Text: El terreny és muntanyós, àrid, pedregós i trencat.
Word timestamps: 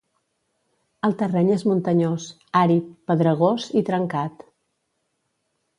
El 1.07 1.13
terreny 1.19 1.51
és 1.57 1.65
muntanyós, 1.73 2.25
àrid, 2.63 2.89
pedregós 3.11 3.69
i 3.83 3.87
trencat. 3.93 4.45